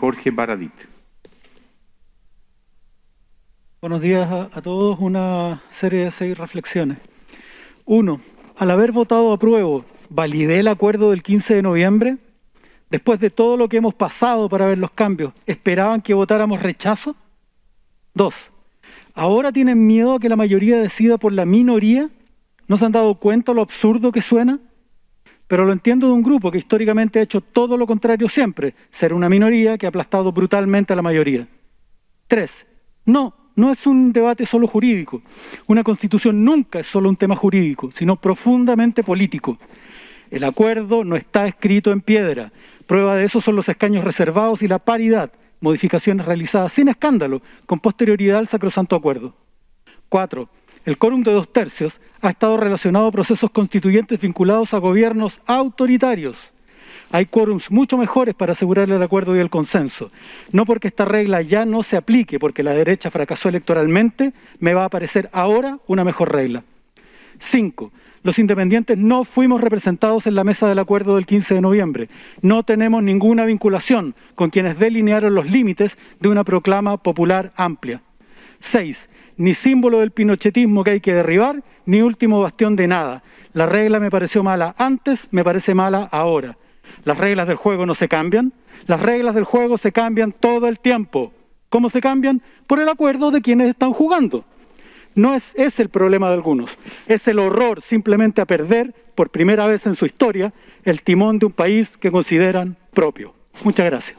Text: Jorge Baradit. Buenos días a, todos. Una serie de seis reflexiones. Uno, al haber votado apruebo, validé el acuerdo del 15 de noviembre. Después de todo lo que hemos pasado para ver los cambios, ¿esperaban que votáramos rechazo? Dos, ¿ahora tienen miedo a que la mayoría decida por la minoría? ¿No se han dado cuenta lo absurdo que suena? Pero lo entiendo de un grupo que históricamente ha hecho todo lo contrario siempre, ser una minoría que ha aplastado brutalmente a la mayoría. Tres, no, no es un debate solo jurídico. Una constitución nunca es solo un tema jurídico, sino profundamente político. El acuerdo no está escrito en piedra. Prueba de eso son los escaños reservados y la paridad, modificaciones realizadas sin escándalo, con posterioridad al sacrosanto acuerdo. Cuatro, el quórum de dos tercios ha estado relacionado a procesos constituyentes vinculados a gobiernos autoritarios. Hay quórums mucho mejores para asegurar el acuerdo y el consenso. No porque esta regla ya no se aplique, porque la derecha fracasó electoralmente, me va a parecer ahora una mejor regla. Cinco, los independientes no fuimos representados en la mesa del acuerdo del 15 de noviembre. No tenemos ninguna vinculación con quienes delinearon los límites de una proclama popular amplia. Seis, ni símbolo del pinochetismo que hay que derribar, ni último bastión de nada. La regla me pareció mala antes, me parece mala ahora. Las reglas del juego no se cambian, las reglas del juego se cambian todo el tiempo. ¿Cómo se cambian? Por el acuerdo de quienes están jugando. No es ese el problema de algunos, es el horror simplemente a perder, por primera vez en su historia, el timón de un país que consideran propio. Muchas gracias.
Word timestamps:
Jorge 0.00 0.30
Baradit. 0.30 0.72
Buenos 3.82 4.00
días 4.00 4.30
a, 4.30 4.62
todos. 4.62 4.98
Una 4.98 5.62
serie 5.68 6.04
de 6.04 6.10
seis 6.10 6.38
reflexiones. 6.38 6.96
Uno, 7.84 8.22
al 8.56 8.70
haber 8.70 8.92
votado 8.92 9.30
apruebo, 9.30 9.84
validé 10.08 10.60
el 10.60 10.68
acuerdo 10.68 11.10
del 11.10 11.22
15 11.22 11.56
de 11.56 11.62
noviembre. 11.62 12.16
Después 12.88 13.20
de 13.20 13.28
todo 13.28 13.58
lo 13.58 13.68
que 13.68 13.76
hemos 13.76 13.92
pasado 13.92 14.48
para 14.48 14.64
ver 14.64 14.78
los 14.78 14.90
cambios, 14.90 15.34
¿esperaban 15.44 16.00
que 16.00 16.14
votáramos 16.14 16.62
rechazo? 16.62 17.14
Dos, 18.14 18.34
¿ahora 19.12 19.52
tienen 19.52 19.86
miedo 19.86 20.14
a 20.14 20.18
que 20.18 20.30
la 20.30 20.36
mayoría 20.36 20.78
decida 20.78 21.18
por 21.18 21.34
la 21.34 21.44
minoría? 21.44 22.08
¿No 22.68 22.78
se 22.78 22.86
han 22.86 22.92
dado 22.92 23.16
cuenta 23.16 23.52
lo 23.52 23.60
absurdo 23.60 24.12
que 24.12 24.22
suena? 24.22 24.60
Pero 25.50 25.64
lo 25.64 25.72
entiendo 25.72 26.06
de 26.06 26.12
un 26.12 26.22
grupo 26.22 26.48
que 26.48 26.58
históricamente 26.58 27.18
ha 27.18 27.22
hecho 27.22 27.40
todo 27.40 27.76
lo 27.76 27.84
contrario 27.84 28.28
siempre, 28.28 28.72
ser 28.88 29.12
una 29.12 29.28
minoría 29.28 29.76
que 29.76 29.84
ha 29.84 29.88
aplastado 29.88 30.30
brutalmente 30.30 30.92
a 30.92 30.96
la 30.96 31.02
mayoría. 31.02 31.48
Tres, 32.28 32.64
no, 33.04 33.34
no 33.56 33.72
es 33.72 33.84
un 33.84 34.12
debate 34.12 34.46
solo 34.46 34.68
jurídico. 34.68 35.22
Una 35.66 35.82
constitución 35.82 36.44
nunca 36.44 36.78
es 36.78 36.86
solo 36.86 37.08
un 37.08 37.16
tema 37.16 37.34
jurídico, 37.34 37.90
sino 37.90 38.14
profundamente 38.14 39.02
político. 39.02 39.58
El 40.30 40.44
acuerdo 40.44 41.02
no 41.02 41.16
está 41.16 41.48
escrito 41.48 41.90
en 41.90 42.00
piedra. 42.00 42.52
Prueba 42.86 43.16
de 43.16 43.24
eso 43.24 43.40
son 43.40 43.56
los 43.56 43.68
escaños 43.68 44.04
reservados 44.04 44.62
y 44.62 44.68
la 44.68 44.78
paridad, 44.78 45.32
modificaciones 45.58 46.26
realizadas 46.26 46.74
sin 46.74 46.86
escándalo, 46.86 47.42
con 47.66 47.80
posterioridad 47.80 48.38
al 48.38 48.46
sacrosanto 48.46 48.94
acuerdo. 48.94 49.34
Cuatro, 50.08 50.48
el 50.84 50.98
quórum 50.98 51.22
de 51.22 51.32
dos 51.32 51.52
tercios 51.52 52.00
ha 52.20 52.30
estado 52.30 52.56
relacionado 52.56 53.06
a 53.06 53.12
procesos 53.12 53.50
constituyentes 53.50 54.20
vinculados 54.20 54.74
a 54.74 54.78
gobiernos 54.78 55.40
autoritarios. 55.46 56.52
Hay 57.12 57.26
quórums 57.26 57.70
mucho 57.70 57.98
mejores 57.98 58.34
para 58.34 58.52
asegurar 58.52 58.88
el 58.88 59.02
acuerdo 59.02 59.34
y 59.34 59.40
el 59.40 59.50
consenso. 59.50 60.10
No 60.52 60.64
porque 60.64 60.88
esta 60.88 61.04
regla 61.04 61.42
ya 61.42 61.64
no 61.64 61.82
se 61.82 61.96
aplique, 61.96 62.38
porque 62.38 62.62
la 62.62 62.72
derecha 62.72 63.10
fracasó 63.10 63.48
electoralmente, 63.48 64.32
me 64.60 64.74
va 64.74 64.84
a 64.84 64.90
parecer 64.90 65.28
ahora 65.32 65.78
una 65.88 66.04
mejor 66.04 66.32
regla. 66.32 66.62
Cinco, 67.40 67.90
los 68.22 68.38
independientes 68.38 68.96
no 68.96 69.24
fuimos 69.24 69.60
representados 69.60 70.26
en 70.26 70.34
la 70.34 70.44
mesa 70.44 70.68
del 70.68 70.78
acuerdo 70.78 71.16
del 71.16 71.26
15 71.26 71.54
de 71.54 71.60
noviembre. 71.60 72.08
No 72.42 72.62
tenemos 72.62 73.02
ninguna 73.02 73.44
vinculación 73.44 74.14
con 74.34 74.50
quienes 74.50 74.78
delinearon 74.78 75.34
los 75.34 75.50
límites 75.50 75.98
de 76.20 76.28
una 76.28 76.44
proclama 76.44 76.96
popular 76.98 77.52
amplia. 77.56 78.02
Seis, 78.60 79.08
ni 79.36 79.54
símbolo 79.54 80.00
del 80.00 80.10
pinochetismo 80.10 80.84
que 80.84 80.90
hay 80.92 81.00
que 81.00 81.14
derribar, 81.14 81.62
ni 81.86 82.02
último 82.02 82.40
bastión 82.40 82.76
de 82.76 82.86
nada. 82.86 83.22
La 83.52 83.66
regla 83.66 83.98
me 83.98 84.10
pareció 84.10 84.42
mala 84.42 84.74
antes, 84.78 85.28
me 85.30 85.42
parece 85.42 85.74
mala 85.74 86.08
ahora. 86.12 86.56
Las 87.04 87.18
reglas 87.18 87.48
del 87.48 87.56
juego 87.56 87.86
no 87.86 87.94
se 87.94 88.08
cambian, 88.08 88.52
las 88.86 89.00
reglas 89.00 89.34
del 89.34 89.44
juego 89.44 89.78
se 89.78 89.92
cambian 89.92 90.32
todo 90.32 90.68
el 90.68 90.78
tiempo. 90.78 91.32
¿Cómo 91.68 91.88
se 91.88 92.00
cambian? 92.00 92.42
Por 92.66 92.80
el 92.80 92.88
acuerdo 92.88 93.30
de 93.30 93.40
quienes 93.40 93.68
están 93.68 93.92
jugando. 93.92 94.44
No 95.14 95.34
es 95.34 95.52
ese 95.54 95.82
el 95.82 95.88
problema 95.88 96.28
de 96.28 96.34
algunos, 96.34 96.78
es 97.06 97.26
el 97.26 97.38
horror 97.38 97.82
simplemente 97.82 98.40
a 98.40 98.46
perder, 98.46 98.94
por 99.14 99.30
primera 99.30 99.66
vez 99.66 99.86
en 99.86 99.96
su 99.96 100.06
historia, 100.06 100.52
el 100.84 101.02
timón 101.02 101.38
de 101.38 101.46
un 101.46 101.52
país 101.52 101.96
que 101.96 102.12
consideran 102.12 102.76
propio. 102.92 103.34
Muchas 103.64 103.86
gracias. 103.86 104.18